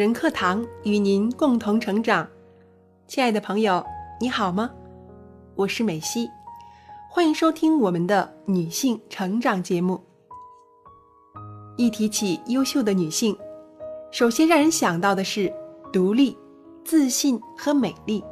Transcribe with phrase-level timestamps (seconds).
[0.00, 2.26] 人课堂与您共同成长，
[3.06, 3.84] 亲爱的朋友，
[4.18, 4.70] 你好吗？
[5.54, 6.26] 我是美西，
[7.10, 10.00] 欢迎收听我们的女性成长节目。
[11.76, 13.36] 一提起优秀的女性，
[14.10, 15.52] 首先让人想到的是
[15.92, 16.34] 独立、
[16.82, 18.24] 自信和美丽。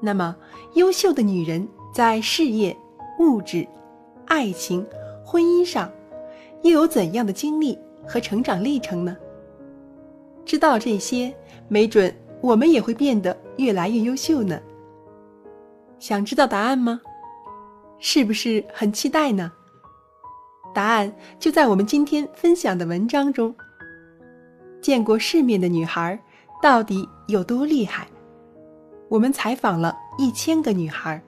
[0.00, 0.34] 那么，
[0.72, 2.76] 优秀的女人在事业、
[3.20, 3.64] 物质、
[4.26, 4.84] 爱情、
[5.24, 5.88] 婚姻上，
[6.62, 9.16] 又有怎样的经历和成长历程呢？
[10.54, 11.34] 知道这些，
[11.66, 14.56] 没准我们也会变得越来越优秀呢。
[15.98, 17.00] 想知道答案吗？
[17.98, 19.50] 是不是很期待呢？
[20.72, 23.52] 答案就在我们今天分享的文章中。
[24.80, 26.16] 见过世面的女孩
[26.62, 28.06] 到底有多厉害？
[29.08, 31.20] 我们采访了一千个女孩。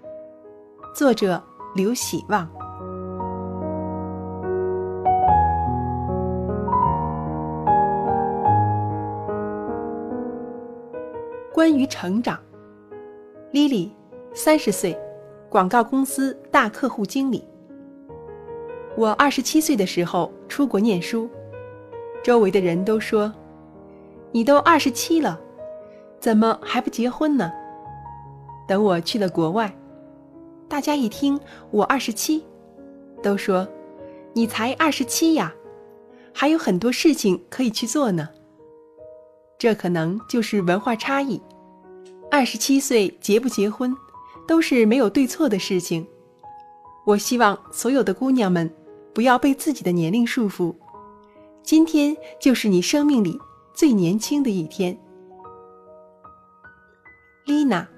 [0.95, 1.43] 作者
[1.75, 2.49] 刘喜旺。
[11.67, 12.39] 关于成长
[13.53, 13.91] ，Lily，
[14.33, 14.97] 三十岁，
[15.51, 17.45] 广告公司大客户经理。
[18.97, 21.29] 我二十七岁的时候出国念书，
[22.23, 23.35] 周围的人都说
[24.31, 25.41] ：“你都二十七了，
[26.21, 27.51] 怎么还不结婚呢？”
[28.69, 29.77] 等我去了国外，
[30.69, 31.37] 大家一听
[31.73, 32.45] 我二十七，
[33.21, 33.67] 都说
[34.35, 35.53] ：“你才二十七呀，
[36.33, 38.29] 还有很多事情可以去做呢。”
[39.59, 41.43] 这可能就是文化差异。
[42.37, 43.97] 二十七岁结不结婚，
[44.47, 46.07] 都是没有对错的事情。
[47.07, 48.71] 我希望所有的姑娘们
[49.15, 50.75] 不要被自己的年龄束缚。
[51.63, 53.41] 今天就是你生命里
[53.73, 54.95] 最年轻的一天。
[57.47, 57.89] 丽娜，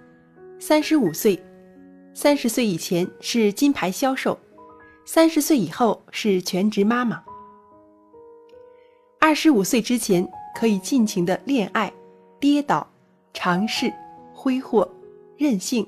[0.61, 1.45] 三十五岁，
[2.15, 4.39] 三十岁以前是金牌销售，
[5.05, 7.21] 三十岁以后是全职妈妈。
[9.19, 10.25] 二十五岁之前。
[10.55, 11.93] 可以尽情的恋爱、
[12.41, 12.85] 跌倒、
[13.33, 13.93] 尝试、
[14.39, 14.89] 挥霍、
[15.37, 15.85] 任性，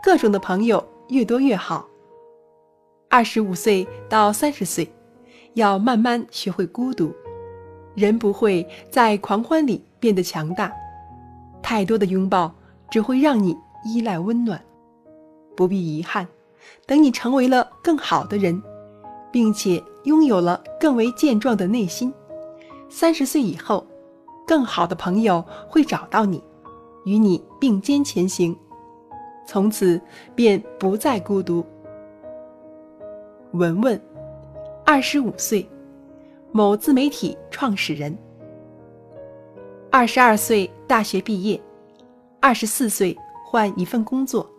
[0.00, 1.84] 各种的朋友越多越好。
[3.10, 4.88] 二十五岁到三十岁，
[5.54, 7.12] 要慢慢学会孤独，
[7.96, 10.72] 人不会在狂欢里变得强大，
[11.60, 12.54] 太多的拥抱
[12.88, 14.64] 只会让你依赖温暖。
[15.56, 16.28] 不必遗憾，
[16.86, 18.62] 等你成为了更好的人，
[19.32, 22.14] 并且拥有了更为健壮的内心。
[22.88, 23.84] 三十岁以后，
[24.46, 26.40] 更好的朋友会找到你，
[27.04, 28.56] 与你并肩前行，
[29.46, 30.00] 从此
[30.34, 31.64] 便不再孤独。
[33.52, 34.00] 文文，
[34.84, 35.68] 二十五岁，
[36.50, 38.16] 某自媒体创始人。
[39.90, 41.60] 二十二岁大学毕业，
[42.40, 43.16] 二十四岁
[43.46, 44.50] 换一份工作，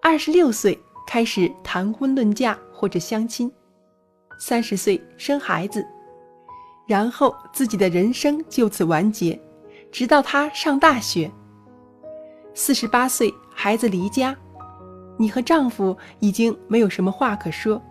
[0.00, 3.50] 二十六岁开始谈婚论嫁或者相亲，
[4.38, 5.84] 三十岁生孩子。
[6.86, 9.40] 然后自己的人生就此完结，
[9.90, 11.30] 直到他上大学。
[12.56, 14.34] 四十八岁，孩子离家，
[15.16, 17.82] 你和丈夫已经没有什么话可说。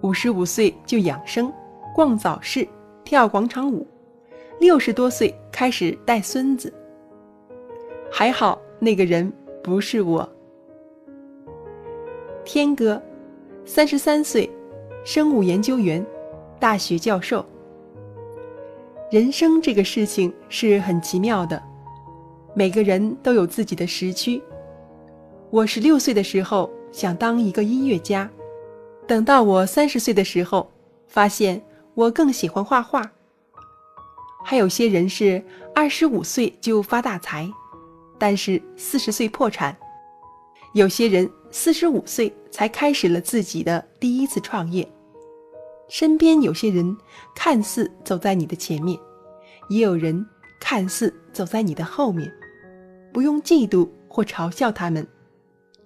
[0.00, 1.52] 五十五岁就养生，
[1.94, 2.66] 逛早市，
[3.04, 3.86] 跳广场舞。
[4.58, 6.72] 六十多岁开始带孙子。
[8.10, 9.30] 还好那个人
[9.62, 10.26] 不是我。
[12.44, 13.00] 天哥，
[13.66, 14.50] 三十三岁，
[15.04, 16.04] 生物研究员，
[16.58, 17.44] 大学教授。
[19.10, 21.62] 人生这个事情是很奇妙的，
[22.54, 24.42] 每个人都有自己的时区。
[25.50, 28.28] 我十六岁的时候想当一个音乐家，
[29.06, 30.70] 等到我三十岁的时候，
[31.06, 31.62] 发现
[31.94, 33.10] 我更喜欢画画。
[34.44, 35.42] 还有些人是
[35.74, 37.50] 二十五岁就发大财，
[38.18, 39.72] 但是四十岁破产；
[40.74, 44.86] 有些人四十五岁才开始了自己的第一次创业。
[45.88, 46.96] 身边有些人
[47.34, 48.98] 看似走在你的前面，
[49.68, 50.26] 也有人
[50.60, 52.32] 看似走在你的后面，
[53.12, 55.06] 不用嫉妒或嘲笑他们。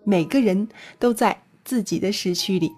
[0.05, 0.69] 每个人
[0.99, 2.73] 都在自己的时区里。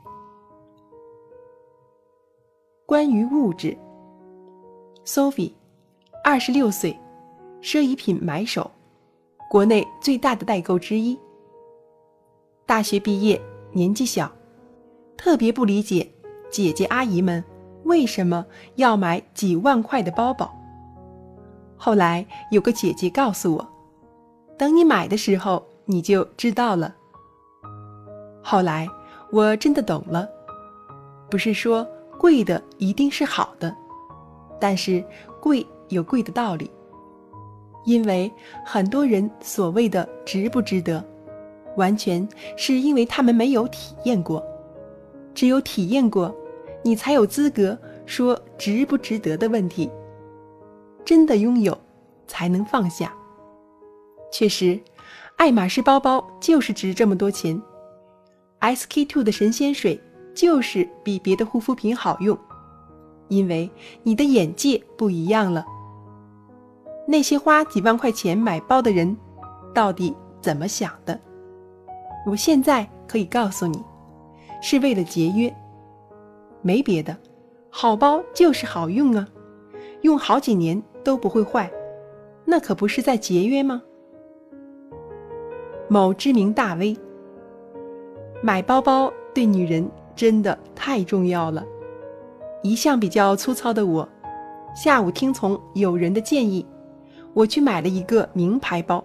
[2.87, 3.77] 关于物质
[5.05, 5.53] ，Sophie，
[6.25, 6.99] 二十六岁，
[7.61, 8.71] 奢侈品买手，
[9.51, 11.19] 国内最大的代购之一。
[12.65, 13.39] 大学毕业，
[13.73, 14.33] 年纪小，
[15.19, 16.11] 特别不理解。
[16.51, 17.45] 姐姐阿姨们
[17.85, 18.47] 为什么
[18.77, 20.51] 要买几万块的包包？
[21.77, 23.69] 后来有个姐姐告诉我，
[24.59, 26.95] 等你买的时候你就知道了。
[28.43, 28.89] 后来
[29.31, 30.29] 我真的懂了，
[31.31, 31.87] 不是说
[32.19, 33.75] 贵的一定是好的，
[34.61, 35.03] 但是
[35.41, 36.71] 贵有贵的道理。
[37.85, 38.31] 因为
[38.67, 41.03] 很多人所谓的值不值得，
[41.77, 44.45] 完全是因为他们没有体验过。
[45.35, 46.35] 只有体验过，
[46.83, 49.91] 你才有资格说值不值得的问题。
[51.05, 51.79] 真的拥有
[52.27, 53.15] 才能放下。
[54.31, 54.79] 确实，
[55.37, 57.61] 爱马仕包包就是值这么多钱
[58.61, 60.01] ，SK two 的神仙水
[60.35, 62.39] 就是比别的护肤品好用，
[63.29, 63.71] 因为
[64.03, 65.65] 你的眼界不一样了。
[67.07, 69.17] 那些花几万块钱买包的人，
[69.75, 71.19] 到底怎么想的？
[72.27, 73.83] 我现在可以告诉你，
[74.61, 75.55] 是为了节约，
[76.61, 77.17] 没别的。
[77.71, 79.27] 好包就是好用啊，
[80.03, 81.71] 用好几年都不会坏，
[82.45, 83.83] 那可不是在节约吗？
[85.89, 86.97] 某知名大 V，
[88.43, 91.65] 买包包对女人真的太重要了。
[92.63, 94.07] 一向比较粗糙的我，
[94.77, 96.67] 下午听从友人的建议。
[97.33, 99.03] 我去买了一个名牌包，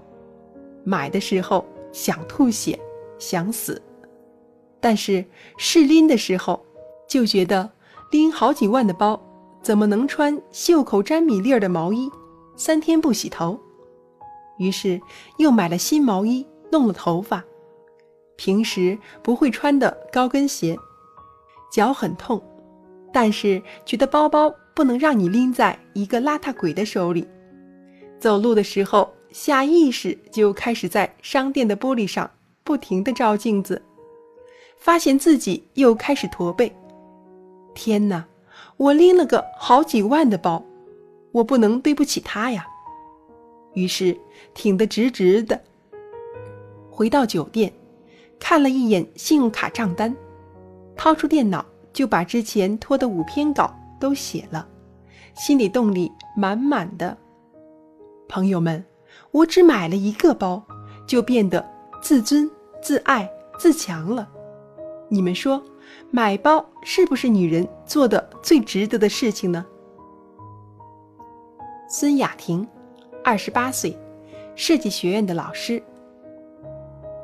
[0.84, 1.64] 买的时候
[1.94, 2.78] 想吐血，
[3.18, 3.82] 想死，
[4.82, 5.24] 但是
[5.56, 6.60] 试拎的时候
[7.08, 7.70] 就觉得
[8.12, 9.22] 拎好几万的包
[9.62, 12.10] 怎么能穿袖口沾米粒儿的毛衣，
[12.58, 13.58] 三天不洗头？
[14.58, 15.00] 于是
[15.38, 17.46] 又买了新毛衣，弄了头发，
[18.36, 20.76] 平时不会穿的高跟鞋，
[21.72, 22.42] 脚很痛，
[23.14, 27.28] 但是觉得包包不能让你拎在一个邋遢鬼的手里。
[28.20, 32.28] 走路的时候，下意识就开始在商店的玻璃上
[32.64, 33.80] 不停地照镜子，
[34.80, 36.76] 发现自己又开始驼背。
[37.76, 38.26] 天哪，
[38.78, 40.66] 我拎了个好几万的包，
[41.34, 42.66] 我不能对不起他呀！
[43.76, 44.18] 于是
[44.56, 45.62] 挺得直直的。
[46.94, 47.74] 回到酒店，
[48.40, 50.16] 看了一眼信用卡账单，
[50.96, 54.68] 掏出电脑就把之前拖的五篇稿都写了，
[55.34, 57.18] 心里动力满满的。
[58.30, 58.86] 朋友们，
[59.32, 60.64] 我只买了一个包，
[61.08, 61.68] 就变得
[62.00, 62.50] 自尊、
[62.80, 64.30] 自爱、自强了。
[65.10, 65.60] 你们说，
[66.12, 69.66] 买包是不是女人做的最值得的事情呢？
[71.90, 72.68] 孙雅婷，
[73.24, 73.98] 二十八岁，
[74.56, 75.82] 设计学院的老师。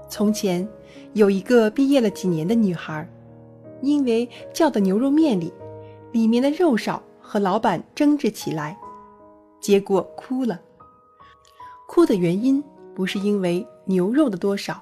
[0.09, 0.67] 从前
[1.13, 3.07] 有一个毕业了几年的女孩，
[3.81, 5.53] 因为叫的牛肉面里
[6.11, 8.77] 里面的肉少，和老板争执起来，
[9.61, 10.59] 结果哭了。
[11.87, 12.63] 哭的原因
[12.93, 14.81] 不是因为牛肉的多少，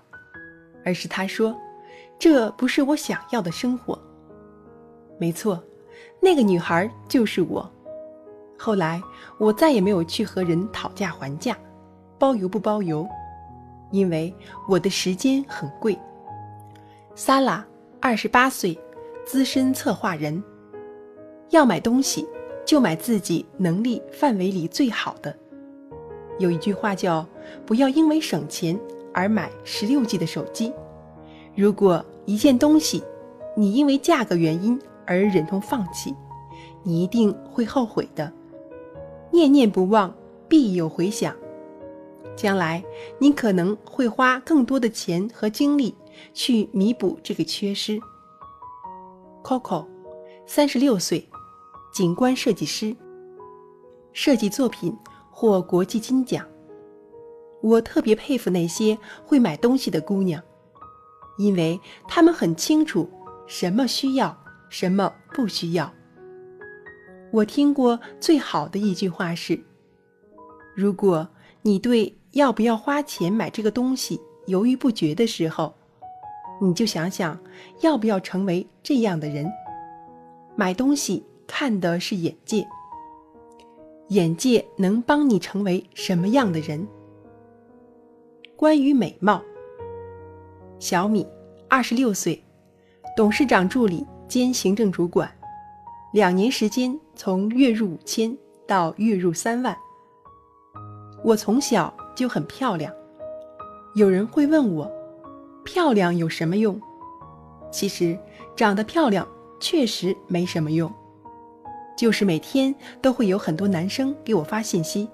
[0.84, 1.56] 而是他说
[2.18, 3.98] ：“这不是我想要的生活。”
[5.20, 5.62] 没错，
[6.22, 7.70] 那个女孩就是我。
[8.58, 9.02] 后来
[9.38, 11.58] 我再也没有去和人讨价还价，
[12.18, 13.08] 包邮不包邮，
[13.92, 14.34] 因为
[14.68, 15.98] 我的时间很贵。
[17.16, 17.66] 萨拉，
[18.00, 18.78] 二十八岁，
[19.26, 20.44] 资深策划人。
[21.50, 22.28] 要买东西，
[22.66, 25.36] 就买自己能力范围里最好的。
[26.40, 27.26] 有一句话叫
[27.66, 28.80] “不要因为省钱
[29.14, 30.72] 而买十六 G 的手机”。
[31.56, 33.04] 如果一件东西
[33.56, 36.14] 你因为价格原因而忍痛放弃，
[36.84, 38.32] 你一定会后悔的。
[39.32, 40.14] 念念不忘，
[40.48, 41.36] 必有回响。
[42.38, 42.82] 将来
[43.20, 45.94] 你可能会花更多的钱和精力
[46.34, 48.00] 去弥补这个缺失。
[49.44, 49.86] Coco，
[50.46, 51.28] 三十六岁，
[51.92, 52.96] 景观设计师，
[54.14, 54.96] 设计作品。
[55.40, 56.44] 获国际金奖，
[57.62, 60.42] 我特别佩服那些会买东西的姑娘，
[61.38, 63.08] 因为她们很清楚
[63.46, 64.36] 什么需要，
[64.68, 65.94] 什么不需要。
[67.32, 69.64] 我听过最好的一句话是：
[70.76, 71.30] 如果
[71.62, 75.74] 你对要不要花钱买这个东西犹豫不决的时候，
[76.62, 77.36] 你就想想
[77.82, 79.52] 要不要成为这样的人。
[80.56, 82.66] 买东西看的是眼界。
[84.10, 86.88] 眼界能帮你成为什么样的人？
[88.56, 89.42] 关于美貌，
[90.78, 91.28] 小米，
[91.68, 92.40] 二十六岁，
[93.16, 95.28] 董事长助理兼行政主管，
[96.14, 99.76] 两年时间从月入五千到月入三万。
[101.24, 102.92] 我从小就很漂亮。
[103.94, 104.92] 有人会问我，
[105.64, 106.80] 漂亮有什么用？
[107.72, 108.18] 其实，
[108.56, 109.28] 长得漂亮
[109.60, 110.92] 确实没什么用。
[111.96, 115.08] 就是每天都会有很多男生给我发信息，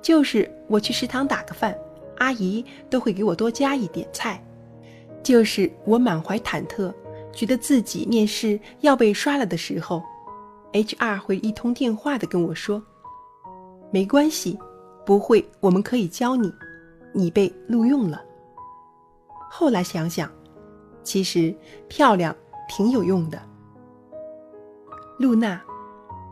[0.00, 1.76] 就是我去食堂打个饭，
[2.18, 4.42] 阿姨都会给我多加一点菜，
[5.22, 6.92] 就是我满怀忐忑，
[7.32, 10.02] 觉得自己面试要被刷了的时候
[10.72, 12.82] ，HR 会一通电话的跟我说
[13.90, 14.58] ：“没关系，
[15.04, 16.52] 不会，我们可以教你，
[17.12, 18.22] 你被录用了。”
[19.50, 20.30] 后来想想，
[21.02, 21.54] 其实
[21.88, 22.34] 漂亮
[22.68, 23.40] 挺有用的。
[25.18, 25.60] 露娜。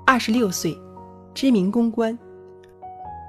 [0.06, 0.76] 二十六岁，
[1.32, 2.18] 知名公关，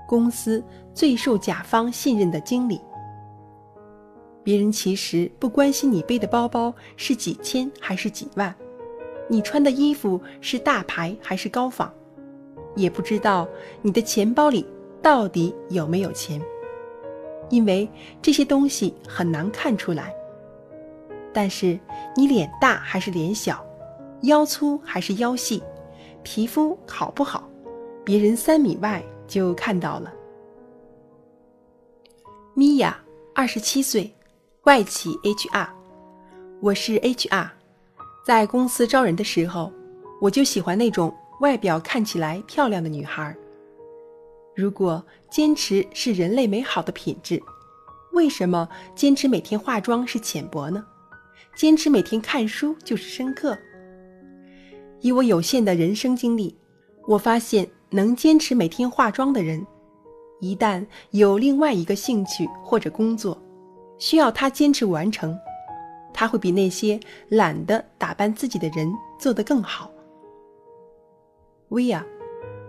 [0.07, 0.63] 公司
[0.95, 2.81] 最受甲方信任的经理。
[4.41, 8.55] 别人其实不关心你背的包包是几千还是几万，
[9.27, 11.93] 你穿的衣服是大牌还是高仿，
[12.75, 13.47] 也不知道
[13.83, 14.65] 你的钱包里
[15.01, 16.41] 到底有没有钱，
[17.49, 17.89] 因为
[18.21, 20.13] 这些东西很难看出来。
[21.33, 21.79] 但是
[22.15, 23.65] 你脸大还是脸小，
[24.21, 25.63] 腰粗还是腰细，
[26.23, 27.49] 皮肤好不好，
[28.03, 30.13] 别人三米外就看到了。
[32.53, 32.95] 米娅，
[33.33, 34.13] 二十七岁，
[34.63, 35.67] 外企 HR。
[36.59, 37.49] 我是 HR，
[38.23, 39.71] 在公司招人的时候，
[40.19, 43.35] 我就喜欢那种外表看起来漂亮的女孩。
[44.61, 47.41] 如果坚持是人类美好的品质，
[48.13, 50.85] 为什么坚持每天化妆是浅薄呢？
[51.55, 53.57] 坚持每天看书就是深刻。
[54.99, 56.55] 以我有限的人生经历，
[57.07, 59.65] 我发现能坚持每天化妆的人，
[60.39, 63.35] 一旦有另外一个兴趣或者工作
[63.97, 65.35] 需要他坚持完成，
[66.13, 66.99] 他会比那些
[67.29, 69.89] 懒得打扮自己的人做得更好。
[71.69, 72.05] 薇娅，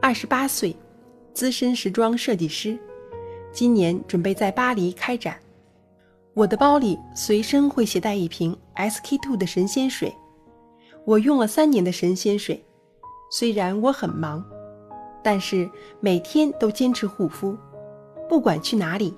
[0.01, 0.75] 二十八岁，
[1.33, 2.79] 资深时装设计师，
[3.53, 5.39] 今年准备在巴黎开展。
[6.35, 10.15] 我的包里随身会携带一瓶 SK two 的神仙水，
[11.05, 12.63] 我用了三年的神仙水。
[13.31, 14.45] 虽然我很忙，
[15.23, 15.69] 但是
[16.01, 17.57] 每天都坚持护肤，
[18.29, 19.15] 不管去哪里，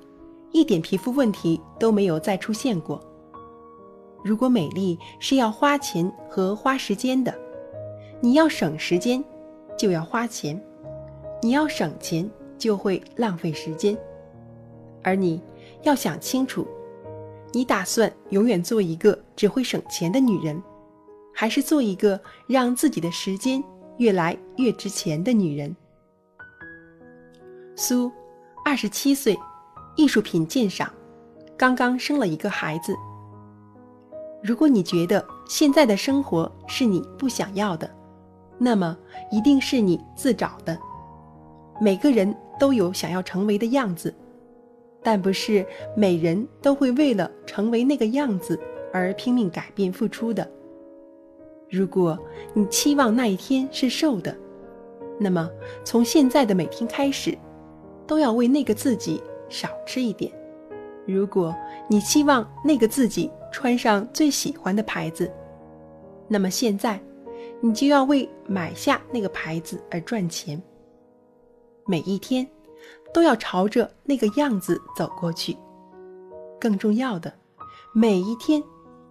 [0.52, 3.00] 一点皮肤问题都没有再出现过。
[4.25, 7.35] 如果美丽是要花钱和花时间的，
[8.21, 9.23] 你要省时间，
[9.76, 10.56] 就要花钱；
[11.44, 13.94] 你要省钱，就会浪费时间。
[15.02, 15.42] 而你
[15.82, 16.66] 要想清楚。
[17.52, 20.60] 你打算永远做一个只会省钱的女人，
[21.34, 23.62] 还是做一个让自己的时间
[23.98, 25.76] 越来越值钱的女人？
[27.76, 28.10] 苏，
[28.64, 29.38] 二十七岁，
[29.96, 30.90] 艺术品鉴赏，
[31.58, 32.96] 刚刚生了一个孩子。
[34.42, 37.88] 如果你觉得现在的生活是你不想要的，
[38.56, 38.96] 那么
[39.30, 40.76] 一定是你自找的。
[41.80, 44.14] 每个人都有想要成为的样子。
[45.02, 48.58] 但不是每人都会为了成为那个样子
[48.90, 50.50] 而拼命改变付出的。
[51.68, 52.18] 如果
[52.54, 54.34] 你期望那一天是瘦的，
[55.20, 55.50] 那么
[55.84, 57.36] 从现在的每天开始，
[58.06, 60.32] 都要为那个自己少吃一点。
[61.06, 61.54] 如果
[61.86, 65.30] 你期望那个自己穿上最喜欢的牌子，
[66.28, 66.98] 那么现在
[67.60, 70.62] 你就要为买下那个牌子而赚钱。
[71.86, 72.46] 每一天。
[73.14, 75.56] 都要朝着那个样子走过去。
[76.60, 77.32] 更重要的，
[77.94, 78.60] 每一天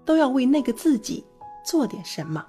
[0.03, 1.23] 都要为那个自己
[1.65, 2.45] 做点什么。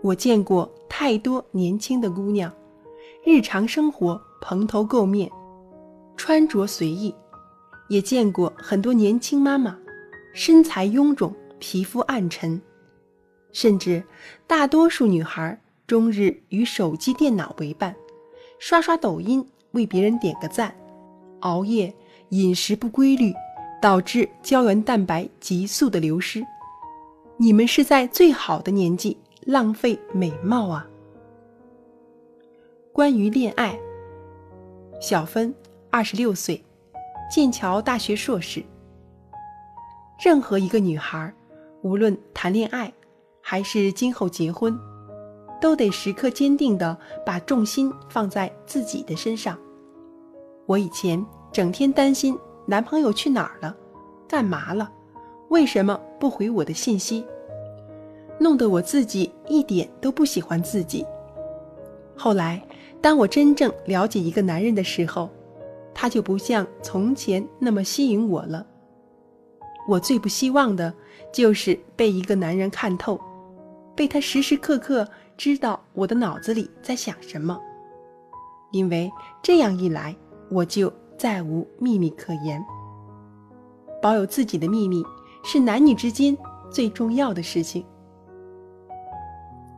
[0.00, 2.52] 我见过太多年轻的姑娘，
[3.24, 5.28] 日常生活蓬头垢面，
[6.16, 7.12] 穿着随意；
[7.88, 9.76] 也见过很多年轻妈妈，
[10.32, 12.62] 身材臃肿，皮肤暗沉，
[13.50, 14.04] 甚至
[14.46, 17.96] 大多数女孩终日与手机、电脑为伴，
[18.58, 19.46] 刷刷抖音。
[19.72, 20.72] 为别人点个赞，
[21.40, 21.92] 熬夜、
[22.28, 23.34] 饮食不规律，
[23.82, 26.46] 导致胶原蛋白急速的流失。
[27.36, 30.86] 你们是在最好的年纪浪费美貌啊！
[32.92, 33.76] 关于恋爱，
[35.00, 35.52] 小芬，
[35.90, 36.64] 二十六岁，
[37.28, 38.64] 剑桥大学硕士。
[40.22, 41.34] 任何一个女孩，
[41.82, 42.92] 无论谈恋爱
[43.40, 44.78] 还是今后结婚，
[45.64, 46.94] 都得时刻坚定地
[47.24, 49.58] 把重心放在自己的身上。
[50.66, 53.74] 我以前整天担心男朋友去哪儿了，
[54.28, 54.92] 干嘛了，
[55.48, 57.24] 为什么不回我的信息，
[58.38, 61.02] 弄得我自己一点都不喜欢自己。
[62.14, 62.62] 后来，
[63.00, 65.30] 当我真正了解一个男人的时候，
[65.94, 68.66] 他就不像从前那么吸引我了。
[69.88, 70.92] 我最不希望的
[71.32, 73.18] 就是被一个男人看透，
[73.96, 77.60] 被他时时刻刻知道我的脑子里在想什么，
[78.72, 79.10] 因为
[79.42, 80.14] 这样一来。
[80.50, 82.64] 我就再无秘密可言。
[84.00, 85.02] 保有自己的秘密
[85.42, 86.36] 是男女之间
[86.70, 87.84] 最重要的事情。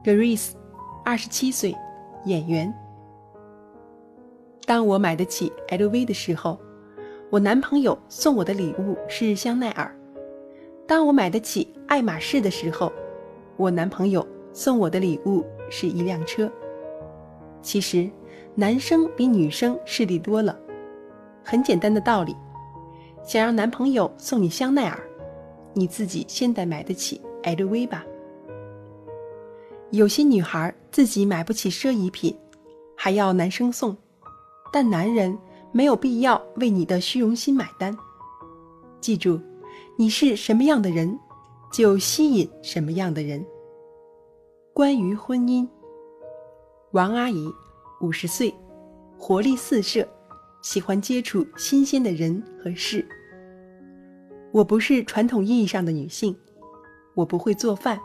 [0.05, 0.51] Grace，
[1.05, 1.75] 二十七岁，
[2.25, 2.75] 演员。
[4.67, 6.61] 当我买得起 LV 的时候，
[7.31, 9.89] 我男朋友送我的礼物是香奈儿；
[10.87, 12.93] 当我买得起爱马仕的时候，
[13.57, 16.51] 我男朋友送我的礼物是一辆车。
[17.61, 18.11] 其实。
[18.59, 20.59] 男生比女生势利多了，
[21.45, 22.35] 很简单的道理。
[23.23, 24.99] 想让男朋友送你香奈儿，
[25.75, 28.03] 你自己现在买得起 LV 吧。
[29.91, 32.35] 有些女孩自己买不起奢侈品，
[32.97, 33.95] 还要男生送，
[34.73, 35.37] 但男人
[35.71, 37.95] 没有必要为你的虚荣心买单。
[39.03, 39.39] 记住，
[39.99, 41.19] 你是什么样的人，
[41.71, 43.45] 就吸引什么样的人。
[44.77, 45.67] 关于婚姻，
[46.91, 47.51] 王阿姨。
[48.03, 48.55] 五十岁，
[49.17, 50.07] 活力四射，
[50.61, 53.03] 喜欢接触新鲜的人和事。
[54.53, 56.37] 我不是传统意义上的女性，
[57.15, 57.99] 我不会做饭，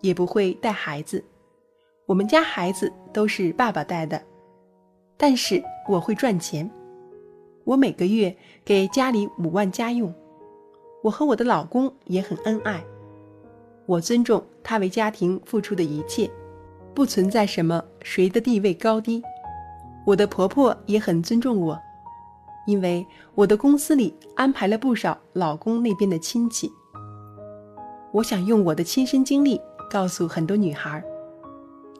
[0.00, 1.22] 也不会带孩子。
[2.06, 4.18] 我们家孩子都是爸爸带的，
[5.18, 6.70] 但是我会赚钱。
[7.64, 10.10] 我每个月给家里五万家用。
[11.02, 12.82] 我和我的老公也很恩爱。
[13.86, 16.30] 我尊重他为家庭付出的一切，
[16.92, 19.22] 不存在什么谁的地位高低。
[20.04, 21.80] 我的婆婆也很尊重我。
[22.66, 26.68] 因为我的公司里安排了不少老公那边的亲戚，
[28.10, 31.00] 我想用我的亲身经历告诉很多女孩：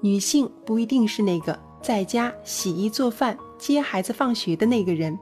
[0.01, 5.17] 女性不一定是那个在家洗衣做饭、接孩子放学的那个人，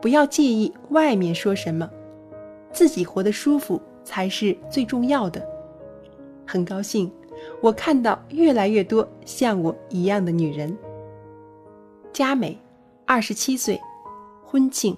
[0.00, 1.86] 不要介意外面说什么，
[2.72, 5.46] 自己活得舒服才是最重要的。
[6.50, 7.08] 很高兴，
[7.60, 10.76] 我看到越来越多像我一样的女人。
[12.12, 12.58] 佳美，
[13.06, 13.80] 二十七岁。
[14.44, 14.96] 婚庆，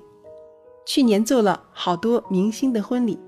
[0.86, 3.20] 去年做了好多明星的婚礼。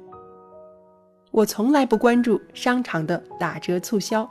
[1.33, 4.27] 我从来不关注商场的打折促销，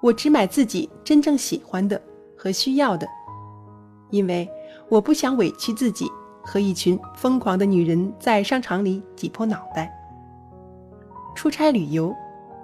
[0.00, 2.02] 我只买自己真正喜欢的
[2.36, 3.06] 和需要的，
[4.10, 4.50] 因为
[4.88, 6.10] 我不想委屈自己
[6.42, 9.92] 和一群疯狂的女人在商场里挤破脑袋。
[11.36, 12.12] 出差旅游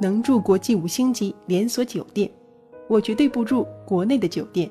[0.01, 2.31] 能住国际五星级连锁酒店，
[2.89, 4.71] 我绝对不住国内的酒店。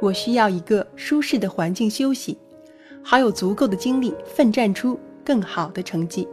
[0.00, 2.36] 我需要一个舒适的环境休息，
[3.02, 6.28] 好有足够的精力奋战出更好的成绩。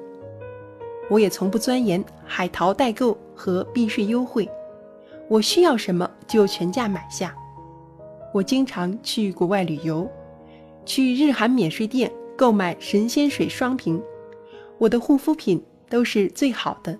[1.09, 4.49] 我也从不钻研海淘代购和避税优惠，
[5.27, 7.35] 我需要什么就全价买下。
[8.33, 10.09] 我经常去国外旅游，
[10.85, 14.01] 去日韩免税店购买神仙水双瓶，
[14.77, 16.97] 我的护肤品都是最好的。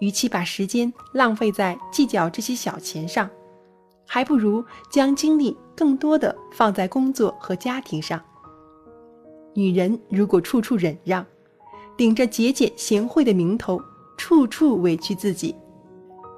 [0.00, 3.28] 与其把时间浪费在计较这些小钱上。
[4.04, 8.22] 还不如将精力更多的放在工作和家庭上。
[9.54, 11.24] 女人如果处处忍让，
[11.96, 13.80] 顶着节俭贤惠的名头，
[14.18, 15.54] 处处委屈自己，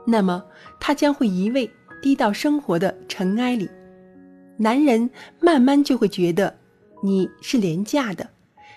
[0.07, 0.45] 那么
[0.79, 1.69] 她将会一味
[2.01, 3.69] 低到生活的尘埃里。
[4.57, 6.57] 男人慢慢就会觉得
[7.03, 8.29] 你是廉价的，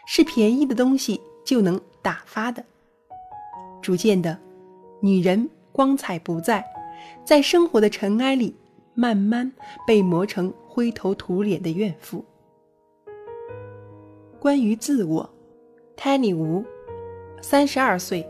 [0.07, 2.63] 是便宜的东西就能打发的。
[3.81, 4.37] 逐渐的，
[5.01, 6.65] 女人光彩不在，
[7.25, 8.55] 在生活的尘埃里。
[8.99, 9.51] 慢慢
[9.85, 12.25] 被磨成灰头土脸的怨妇。
[14.39, 15.29] 关于自我
[15.95, 16.65] ，Tanny 吴，
[17.39, 18.27] 三十二岁，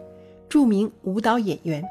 [0.50, 1.82] 著名舞蹈演员。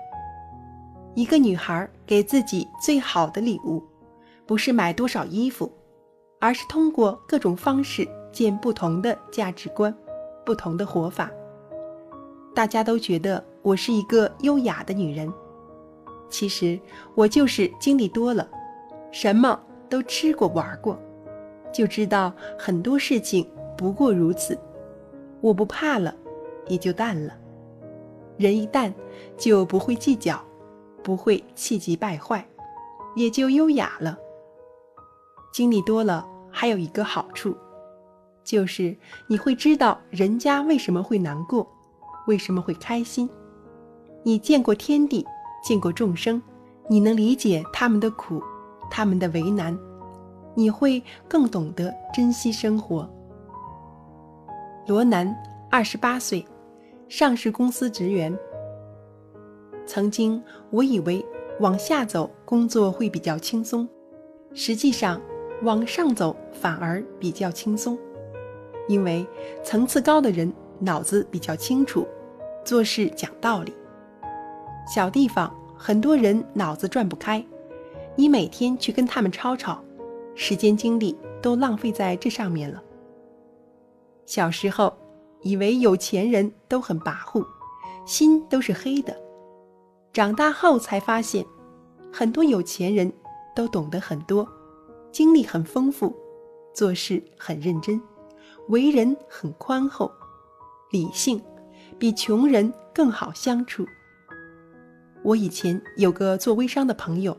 [1.14, 3.82] 一个女孩给自己最好的礼物，
[4.44, 5.72] 不是买多少衣服，
[6.38, 9.96] 而是通过各种方式见不同的价值观，
[10.44, 11.30] 不同的活法。
[12.56, 15.30] 大家都觉得我是一个优雅的女人，
[16.30, 16.80] 其实
[17.14, 18.48] 我就是经历多了。
[19.12, 20.98] 什么都吃过玩过，
[21.70, 24.58] 就知道很多事情不过如此。
[25.42, 26.16] 我不怕了，
[26.66, 27.34] 也就淡了。
[28.38, 28.90] 人一淡，
[29.36, 30.42] 就不会计较，
[31.02, 32.42] 不会气急败坏，
[33.16, 34.18] 也就优雅了。
[35.52, 37.54] 经历多了，还有一个好处，
[38.42, 41.70] 就是你会知道人家为什么会难过，
[42.26, 43.28] 为什么会开心。
[44.22, 45.24] 你见过天地，
[45.62, 46.42] 见过众生，
[46.88, 48.42] 你能理解他们的苦。
[48.88, 49.76] 他们的为难，
[50.54, 53.08] 你会更懂得珍惜生活。
[54.86, 55.36] 罗南，
[55.68, 56.46] 二十八岁，
[57.08, 58.36] 上市公司职员。
[59.86, 61.24] 曾经我以为
[61.58, 63.88] 往下走工作会比较轻松，
[64.54, 65.20] 实际上
[65.62, 67.98] 往上走反而比较轻松，
[68.88, 69.26] 因为
[69.64, 72.06] 层次高的人脑子比较清楚，
[72.66, 73.72] 做事讲道理。
[74.92, 77.42] 小地方很多人脑子转不开。
[78.16, 79.82] 你每天去跟他们吵吵，
[80.34, 82.82] 时间精力都浪费在这上面了。
[84.24, 84.92] 小时候
[85.42, 87.46] 以为有钱人都很跋扈，
[88.04, 89.16] 心都是黑的，
[90.12, 91.46] 长大后才发现，
[92.12, 93.12] 很多有钱人
[93.54, 94.48] 都懂得很多，
[95.12, 96.12] 经历很丰富，
[96.74, 98.00] 做事很认真，
[98.68, 100.10] 为人很宽厚，
[100.90, 101.40] 理性，
[101.98, 103.86] 比穷人更好相处。
[105.22, 107.36] 我以前有个做微商的朋友。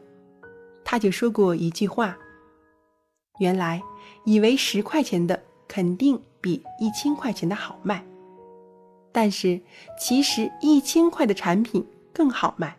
[0.89, 2.17] 他就说过一句话
[3.39, 3.81] ：“原来
[4.23, 8.01] 以为十块钱的肯定比一千块钱的好卖，
[9.11, 9.59] 但是
[9.99, 12.73] 其实一千块的产品更好卖，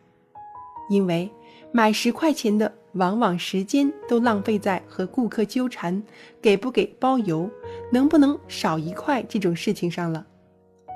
[0.88, 1.30] 因为
[1.70, 6.02] 买十块钱的往往时间都浪费在和顾客纠缠
[6.40, 7.50] 给不给包邮、
[7.92, 10.26] 能不能少一块这种事情上了，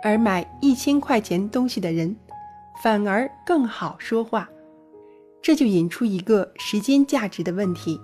[0.03, 2.15] 而买一千块钱东西的人
[2.83, 4.49] 反而更好说话。”
[5.41, 8.01] 这就引出一个时间价值的问题：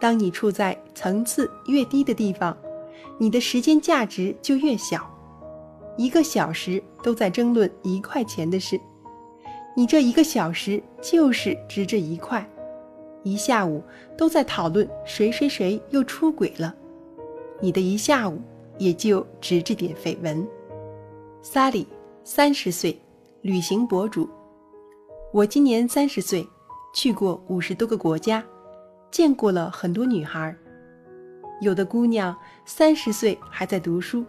[0.00, 2.56] 当你处在层次越低的地方，
[3.18, 5.08] 你的时间价值就越小。
[5.96, 8.80] 一个小时都在争论一块钱的事，
[9.76, 12.44] 你这一个小时就是值这一块；
[13.22, 13.80] 一下午
[14.18, 16.74] 都在讨论谁谁谁又出轨了，
[17.60, 18.40] 你的一下午
[18.76, 20.44] 也就值这点绯闻。
[21.46, 21.86] 萨里，
[22.24, 22.98] 三十岁，
[23.42, 24.26] 旅行博主。
[25.30, 26.48] 我今年三十岁，
[26.94, 28.42] 去过五十多个国家，
[29.10, 30.56] 见过了很多女孩。
[31.60, 34.24] 有的姑娘三十岁还在读书。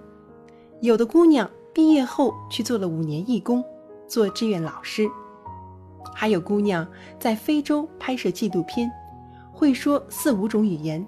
[0.82, 3.63] 有的姑娘毕业后去做了五年义工，
[4.10, 5.06] 做志愿老师；
[6.13, 6.86] 还有姑娘
[7.17, 8.91] 在非洲拍摄纪录片，
[9.54, 11.08] 会说四五种语言，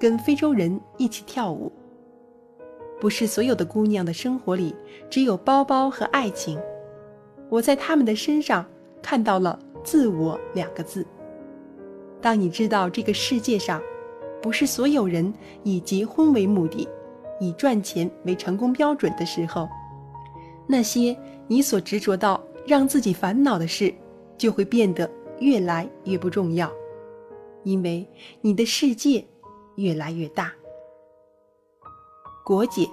[0.00, 1.70] 跟非洲人一起跳舞。
[3.00, 4.74] 不是所有的姑娘的生活里
[5.10, 6.58] 只有包包和爱情，
[7.48, 8.64] 我在她们的身上
[9.02, 11.06] 看到了“自我”两个字。
[12.20, 13.82] 当你知道这个世界上，
[14.40, 15.32] 不是所有人
[15.62, 16.88] 以结婚为目的。
[17.38, 19.68] 以赚钱为成功标准的时候，
[20.66, 21.14] 那些
[21.46, 23.92] 你所执着到让自己烦恼的事，
[24.38, 26.72] 就会变得越来越不重要，
[27.62, 28.08] 因为
[28.40, 29.22] 你的世界
[29.74, 30.50] 越来越大。
[32.46, 32.88] 果姐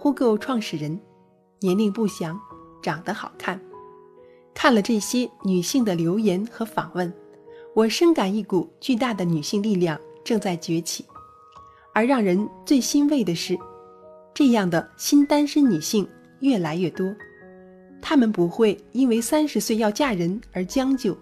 [0.00, 0.98] ，，Hugo 创始人，
[1.60, 2.40] 年龄不详，
[2.80, 3.60] 长得好看。
[4.54, 7.12] 看了这些女性的留言和访问，
[7.74, 11.04] 我深感一股巨大的女性力量正在崛起，
[11.92, 13.54] 而让人最欣慰的是。
[14.32, 16.08] 这样的新单身女性
[16.40, 17.14] 越来越多，
[18.00, 21.14] 她们不会因为三十岁要嫁人而将就，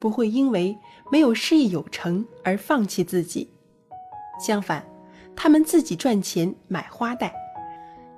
[0.00, 0.76] 不会因为
[1.12, 3.48] 没有事业有成而放弃自己。
[4.44, 4.84] 相反，
[5.36, 7.32] 他们自己赚钱买花戴，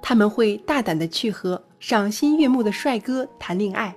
[0.01, 3.95] 他们会大胆的去和赏心悦目的帅哥谈恋爱，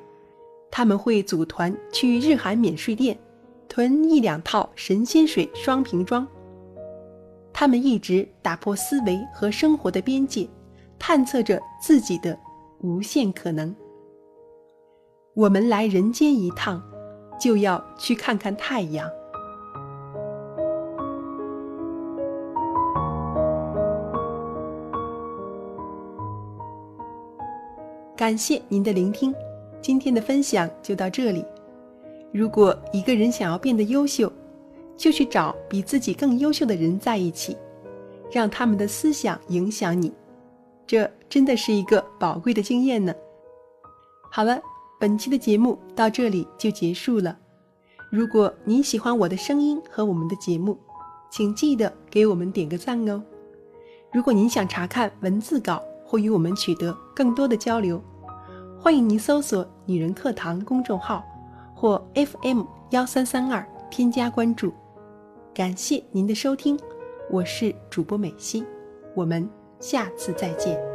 [0.71, 3.17] 他们会组团去日韩免税店
[3.69, 6.27] 囤一两套神仙水双瓶装。
[7.53, 10.49] 他们一直打破思维和生活的边界，
[10.97, 12.37] 探测着自己的
[12.79, 13.73] 无限可能。
[15.35, 16.81] 我们来人间一趟，
[17.39, 19.09] 就要去看看太阳。
[28.21, 29.33] 感谢您的聆听，
[29.81, 31.43] 今天的分享就到这里。
[32.31, 34.31] 如果一个人想要变得优秀，
[34.95, 37.57] 就去找比自己更优秀的人在一起，
[38.31, 40.13] 让他们的思想影响你，
[40.85, 43.11] 这真的是一个宝贵的经验呢。
[44.31, 44.61] 好了，
[44.99, 47.35] 本期的节目到这里就结束了。
[48.11, 50.77] 如果您喜欢我的声音和我们的节目，
[51.31, 53.19] 请记得给我们点个赞哦。
[54.13, 57.99] 如果您想查看文字稿或与我们取得更多的交流，
[58.83, 61.23] 欢迎您搜索“女人课堂”公众号
[61.75, 64.73] 或 FM 幺三三二添加关注。
[65.53, 66.79] 感谢您的收听，
[67.29, 68.65] 我是主播美西，
[69.15, 69.47] 我们
[69.79, 70.90] 下次再见。